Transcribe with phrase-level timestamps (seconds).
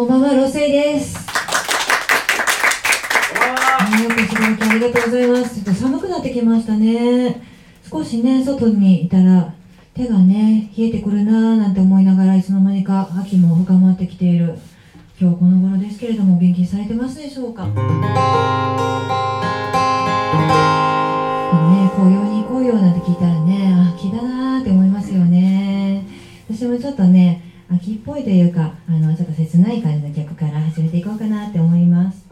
[0.00, 1.14] こんばんは、ロセイです。
[1.14, 1.20] よ
[4.08, 5.56] くしていただきありがとうございます。
[5.56, 7.42] ちょっと寒くなってきましたね。
[7.90, 9.52] 少しね、外にいたら
[9.92, 14.58] 手がね、冷えてくるなーなんて思いながらいつの間にか秋も深まってきている
[15.20, 17.66] 今日この頃ですけれども、お元気にされてますでしょうか？
[17.66, 17.74] ね、
[21.94, 26.06] 紅葉に紅葉なんて聞いたらね、あ秋だなーって思いますよね。
[26.48, 32.26] 私もちょっとね、秋っぽいというか、あの、ちょっと切ない感じの曲から始めていこうかなって思います。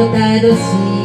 [0.00, 0.99] たどたどし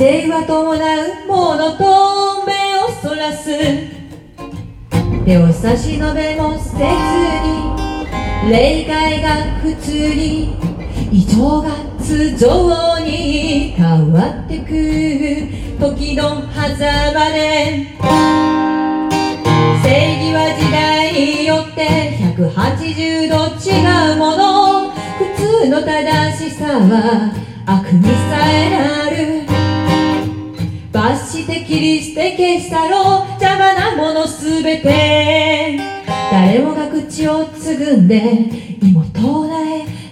[0.00, 3.50] 犠牲は伴うものと目をそらす。
[5.26, 10.56] 手を差し伸べもせずに霊界が普通に
[11.12, 11.68] 異常が
[12.00, 14.72] 通常に変わってく
[15.78, 17.92] 時の狭間で。
[19.84, 24.94] 正義は時代によって180度違うもの。
[25.18, 27.34] 僕の正しさは
[27.66, 28.10] 悪にさ
[28.50, 29.09] えなる
[31.00, 35.80] 罰して切り捨て消したろう邪魔なものすべて。
[36.30, 39.48] 誰もが口をつぐんで妹を唱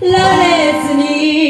[0.01, 1.48] えられずに。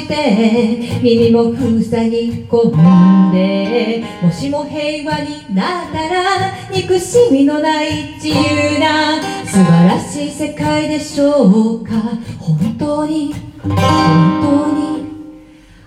[0.00, 11.92] して耳も塞ぎ込んでもしも平和になったら憎しみのない自由な素晴らしい世界でしょうか。
[12.38, 13.32] 本当に
[13.62, 15.06] 本当に。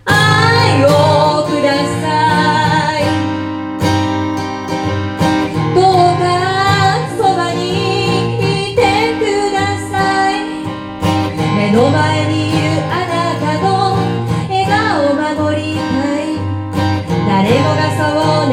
[0.05, 1.38] 愛を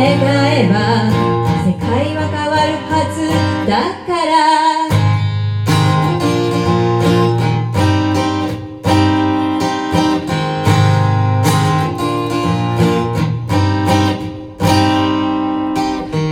[0.09, 0.77] えば
[1.65, 3.17] 世界は変わるはず
[3.69, 3.73] だ
[4.07, 4.31] から。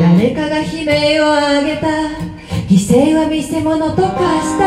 [0.01, 1.87] 誰かが悲鳴を上げた。
[2.69, 4.09] 犠牲は見せ物と化
[4.41, 4.65] した。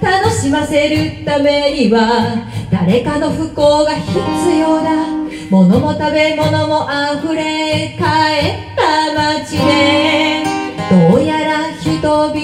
[0.00, 4.18] 楽しませるためには誰かの不幸が必
[4.60, 5.17] 要だ。
[5.50, 6.86] 物も食べ物も
[7.22, 10.44] 溢れ返った街で
[10.90, 12.36] どうやら人々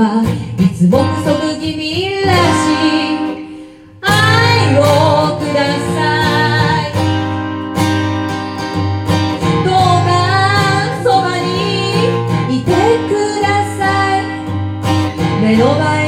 [0.00, 0.22] は
[0.58, 3.18] いつも不足気味らしい
[4.00, 4.80] 愛を
[5.38, 5.58] くだ
[5.90, 5.98] さ
[6.86, 6.94] い
[9.64, 9.74] どう
[10.06, 10.10] か
[11.02, 12.70] そばにいて
[13.08, 13.10] く
[13.42, 13.82] ださ
[14.18, 14.22] い
[15.42, 16.01] 目の前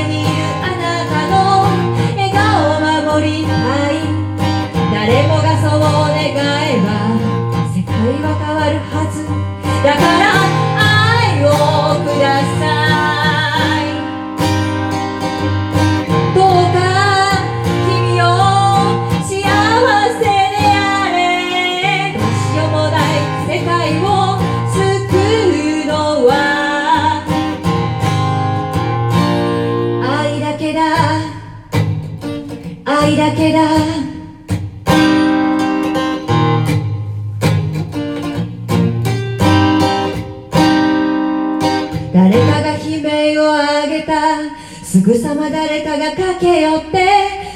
[45.24, 47.08] すぐさま誰かが駆け寄って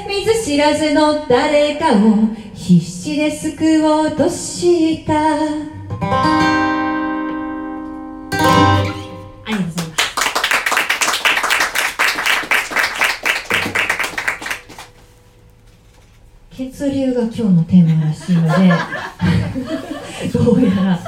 [0.09, 1.99] 見ず知らずの誰かを
[2.55, 5.13] 必死で救おうとした。
[5.13, 5.39] あ
[9.47, 9.77] りがとうございます。
[16.57, 18.51] 血流が今日のテーマらしいので
[20.33, 20.99] どうやら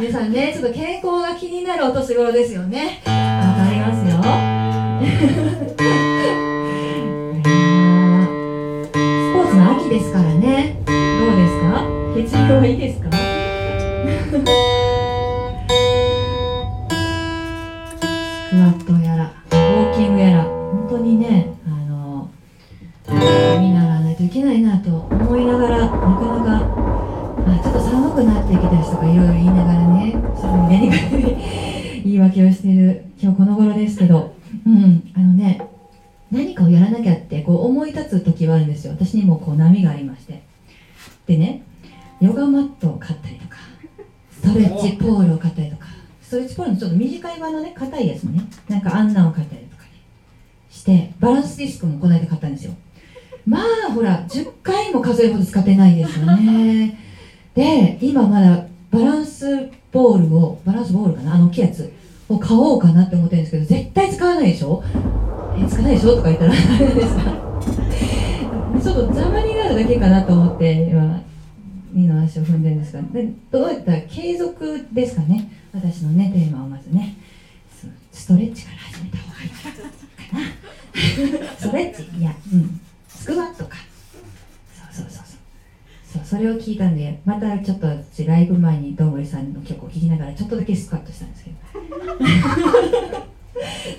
[0.00, 3.25] 皆さんねちょっと健康が気になるお年頃ですよね。
[5.06, 10.82] スポーツの秋ですからね。
[10.84, 11.86] どうですか？
[12.16, 13.10] 血流はいいですか？
[13.12, 13.16] ス
[18.50, 22.28] クワットやらウォーキングやら本当にねあの
[23.60, 26.00] 見習わないといけないなと思いながらなかな
[26.44, 26.66] か
[27.46, 31.36] あちょっと寒くなってきたしとかいろいろ言いながらね外に出にくい
[32.02, 34.34] 言い訳をしている今日この頃ですけど
[34.66, 35.12] うん。
[35.14, 35.66] あのね
[36.30, 38.92] 何かをやらなきゃってこう思い立つ時はあるんですよ。
[38.92, 40.42] 私にもこう波がありまして。
[41.26, 41.62] でね
[42.20, 43.56] ヨガマットを買ったりとか
[44.30, 45.86] ストレッチポールを買ったりとか
[46.22, 49.90] ストレッチポールのちょっと短い版のね硬いやつもねなんかあんなを買ったりとかね
[50.70, 52.74] してバランスディスクもこの間買ったんですよ。
[53.46, 56.98] まあほら10回も数えるほど使ってないですよね。
[57.54, 61.92] で今まだバランスボールをバランスボールかなあの大きいやつ。
[62.28, 64.82] を買おうかなって思ってるんですけど絶対使わないでしょ？
[65.58, 66.16] え使わないでしょ？
[66.16, 67.22] とか言ったらあれですか。
[68.82, 71.22] ちょっと邪魔になるだけかなと思って今
[71.92, 73.02] 二の足を踏んでるんですが。
[73.02, 75.50] でどういった継続ですかね？
[75.72, 77.16] 私のねテーマをまずね。
[78.12, 79.68] ストレッチから始めた方がいいか
[81.42, 81.52] な。
[81.58, 82.18] ストレッチ？
[82.18, 82.80] いやうん。
[83.08, 83.76] スクワットか。
[84.92, 85.34] そうそうそうそ
[86.18, 86.18] う。
[86.18, 91.56] そうそれを聞いたんでまたちょっと私ライブ前にどんぐりさんの曲を聴きながらちょっとだけスクワットしたんですけど。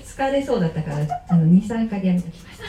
[0.04, 2.68] 疲れそうだったからあの23回でやめときました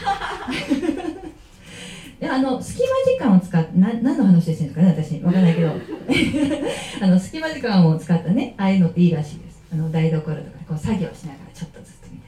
[2.32, 5.20] あの隙間時間を使ってな何の話してるんですかね私。
[5.20, 5.72] 分かんないけど。
[7.02, 9.64] あの隙間時間を使ったねああいうのっていいらしいです。
[9.72, 12.28] あの台所とかこう作業しながらちょっとずつみた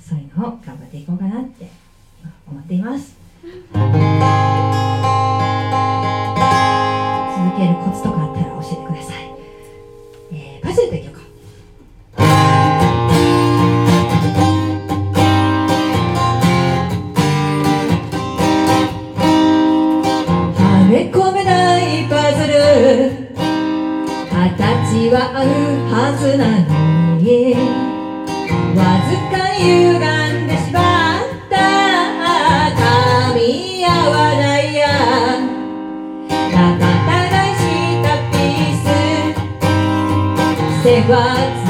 [0.00, 1.68] そういうのを頑張っていこうかなって
[2.50, 3.16] 思っています。
[3.42, 3.50] 続
[7.58, 8.51] けるコツとかあったら
[24.92, 25.34] 味わう
[25.88, 27.56] はずなのに。
[28.76, 30.78] わずか歪んでしま
[31.16, 31.56] った。
[32.76, 32.80] 噛
[33.34, 33.40] み
[33.86, 34.84] 合わないや
[36.52, 37.16] 仲た
[37.48, 37.58] いし
[38.02, 38.86] たピース。
[40.84, 41.61] 世話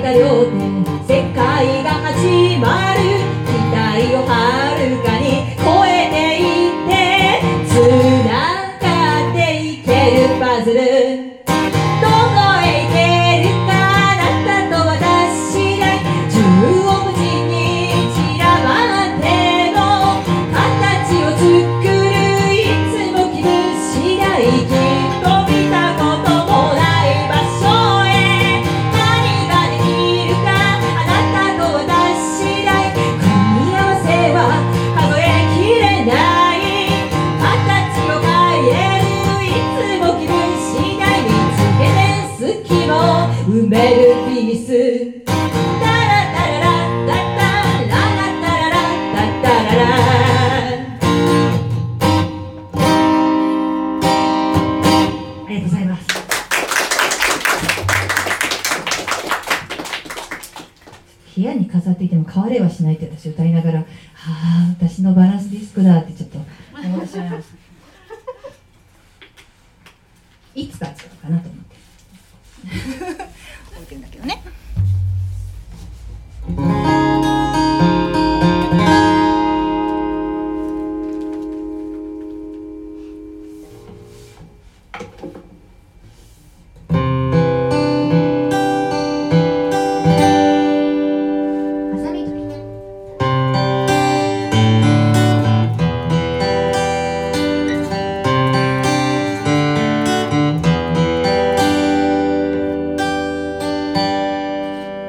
[0.00, 0.46] た両
[1.06, 3.00] 手世界が始まる。
[3.46, 5.24] 期待をはるかに
[5.56, 6.92] 超えていって
[7.68, 7.76] 繋
[8.80, 8.84] が
[9.30, 9.88] っていけ
[10.18, 11.39] るパズル。
[61.80, 65.39] 飾っていても変われはしないって私歌いながらああ私のバラ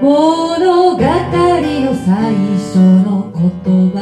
[0.01, 3.97] 物語の最初の言葉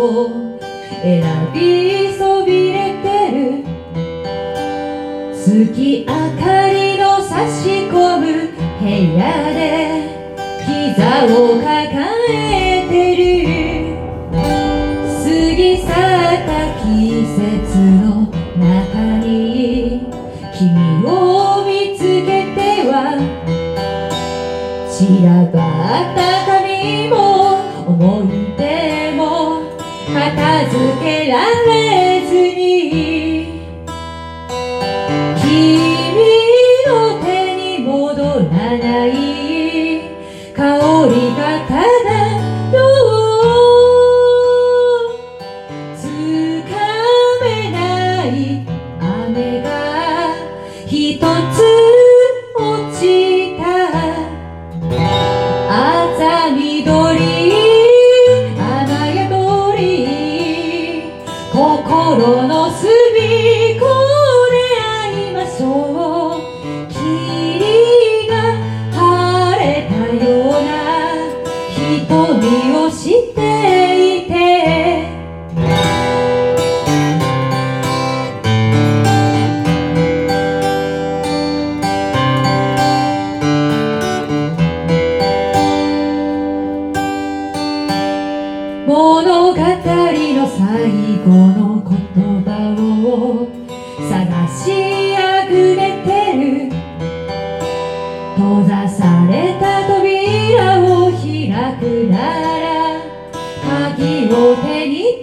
[0.00, 0.58] を
[1.02, 1.22] 選
[1.52, 3.62] びそびれてる。
[5.34, 8.24] 月明かりの差し込む
[8.80, 9.20] 部屋
[9.52, 9.60] で
[10.64, 11.83] 膝を変え
[25.94, 27.54] 温かみも
[27.86, 28.26] 思い
[28.58, 29.62] 出も
[30.12, 31.83] 片付けられ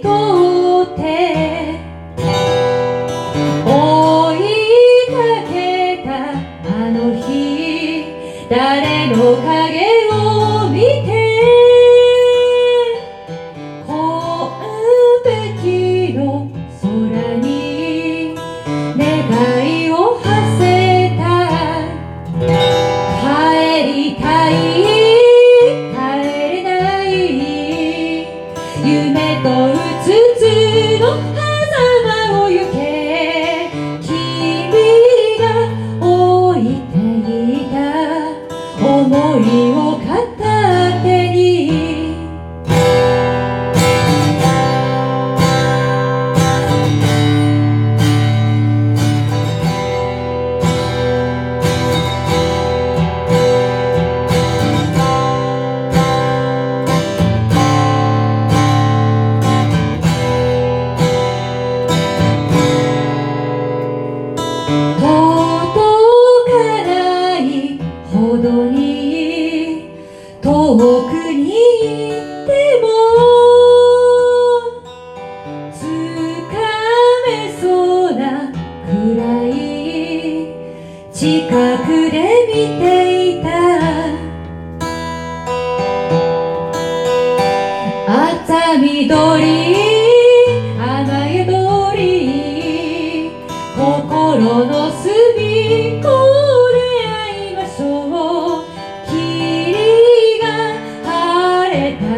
[0.00, 0.21] 手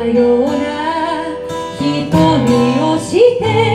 [0.06, 1.24] ような
[1.78, 3.73] 瞳をして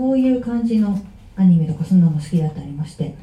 [0.00, 0.98] そういう感じの
[1.36, 3.14] アニメとかそんなのも好きだったりもして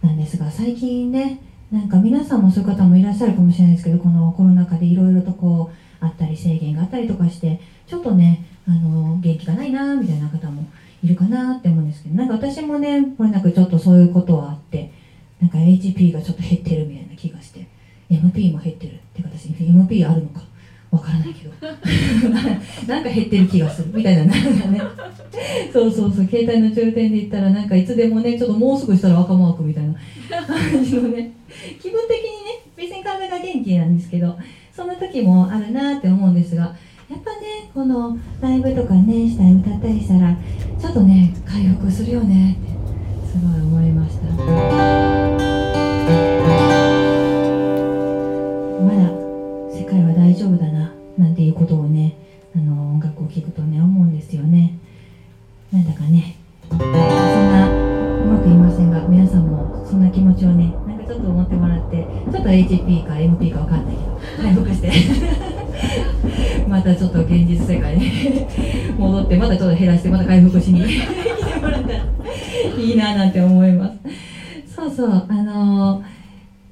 [0.00, 1.38] なんですが最近ね
[1.70, 10.66] なんか皆さんもそういう方もいらっしゃるかもしれないですけどこのコロナ禍でいろいろとこうあったり制限があったりとかしてちょっとねあの元気がないなみたいな方も
[11.02, 14.92] いるかなって思うんですけどなんか私もねこれなくちょっとそういうことはあって
[15.42, 17.66] なんか HP がちょっと減ってるみたいな気がして
[18.10, 20.40] MP も減ってるってか私 MP あるのか。
[20.94, 21.54] わからないけど。
[22.86, 24.80] なんか減ってる気がするみたいななんかね。
[25.72, 26.26] そうそうそう。
[26.26, 29.94] 携帯の充電で言ったらなんかいつでもねちょっともうすぐしたら赤マークみたいな。
[30.46, 31.32] 感じのね。
[31.80, 34.36] 気分的にね別に体が元気なんですけど
[34.74, 36.62] そんな時もあるなって思うんですが
[37.08, 40.36] やっぱねこのライブとかねしたり歌ったりしたら
[40.80, 45.13] ちょっとね回復するよねってすごい思いました。
[55.94, 56.36] かね
[56.70, 64.90] そんなうまく言いませんが皆さんもそんな気持ちをねなんかちょっと思ってもらってちょっと HP か MP かわかんないけど回復して。
[66.68, 68.10] またちょっと現実世界に
[68.98, 71.00] 戻ってまたちょっと減らしてまた回復しに 来
[71.52, 71.94] てもらったら
[72.78, 73.90] いいななんて思いま
[74.66, 74.74] す。
[74.74, 76.02] そうそうあの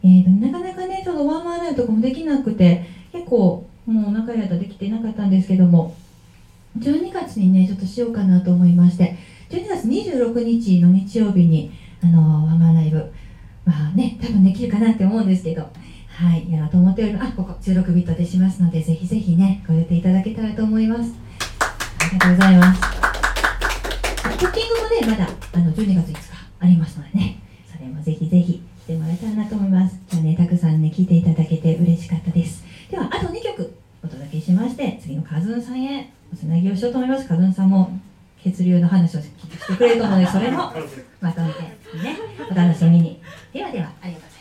[0.03, 5.95] えーとなかなかねちょっとワンマンライブとかもできなくて結構もう中やったできてなかったんですけども
[6.79, 9.16] 12月にねちょしようかなと思いまして
[9.50, 11.70] 12月26日の日曜日に
[12.02, 13.12] あのワンマンライブ。
[13.64, 15.68] まあね多分できるかなって思うんですけど。
[16.12, 17.33] はいやろうと思っております。
[17.33, 21.14] あここ16ビットでしますのでぜひぜひねご予定いただけたらと思います。
[21.50, 22.81] ありがとうございます。
[24.38, 26.20] ブッキングもねまだあの12月5日
[26.61, 27.38] ありますのでね。
[27.66, 29.98] それもぜひぜひ来てもらえたらなと思います。
[30.12, 32.62] 今日ねたくさんね聞いていただけて嬉しかったです。
[32.90, 33.74] ではあと2曲
[34.05, 36.12] お届けしまして次のカズンさんへ。
[36.37, 37.27] つなぎをしようと思います。
[37.29, 37.90] かずんさんも
[38.42, 40.73] 血流の話を聞してくれると思うのでそれも
[41.21, 42.16] まとめてね。
[42.51, 43.21] お楽しみに。
[43.53, 44.32] ではではありがとうございます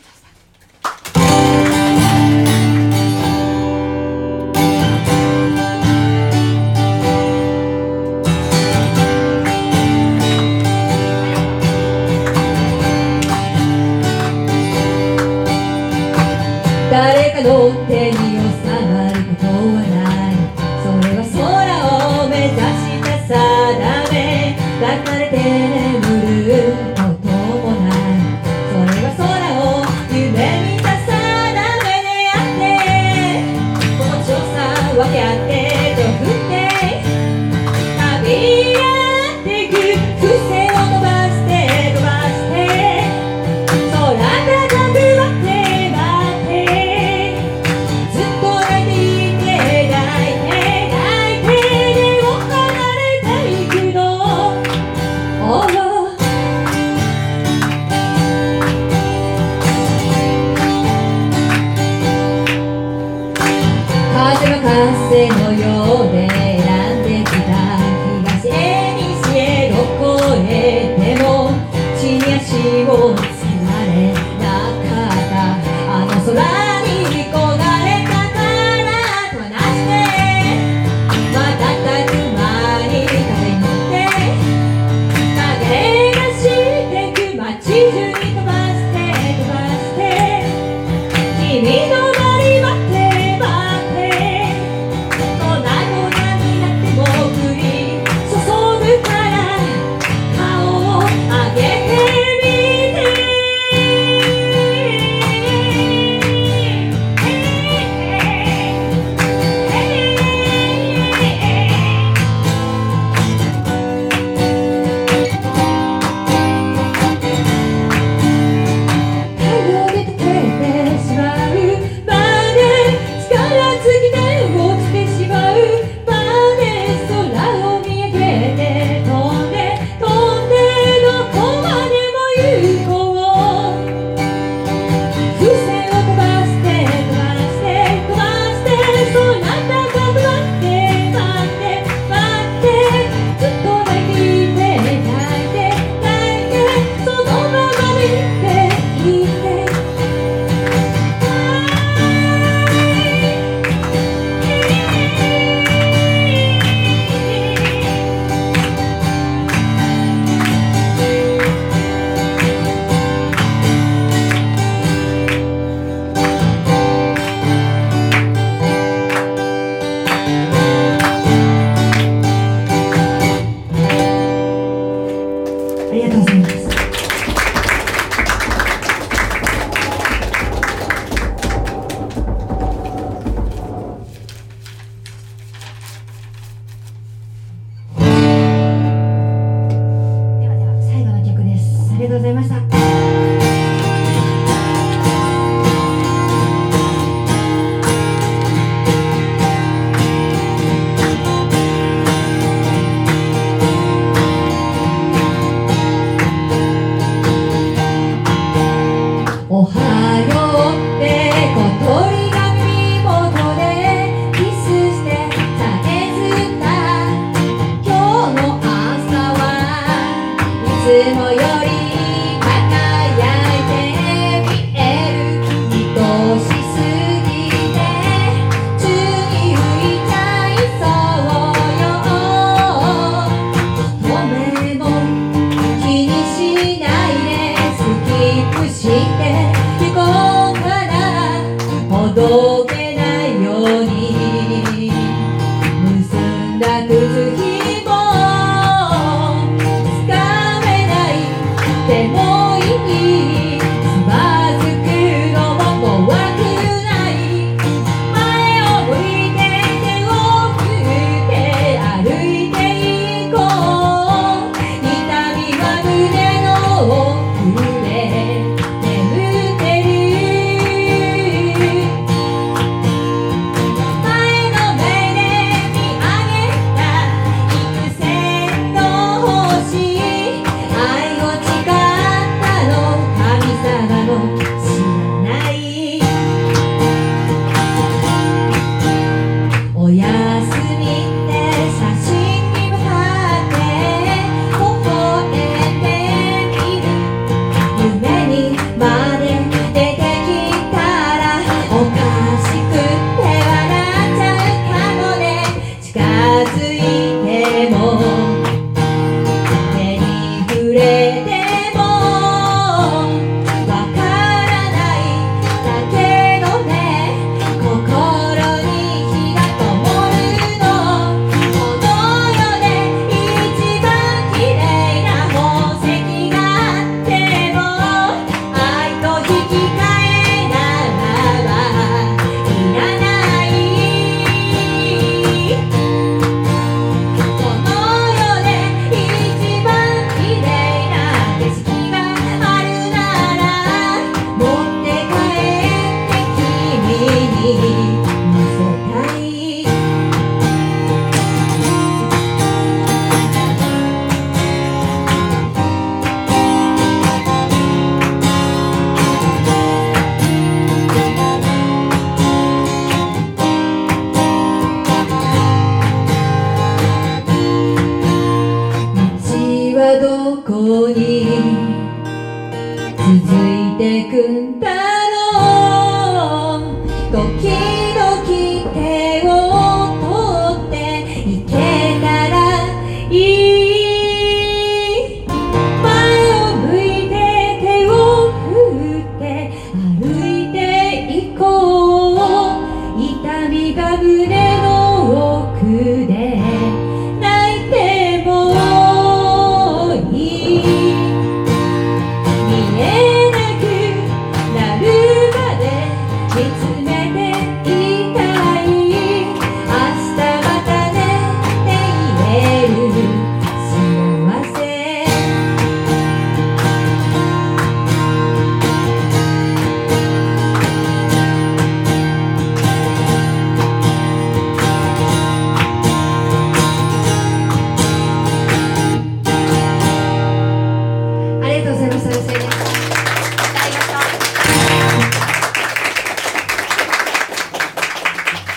[72.92, 73.31] people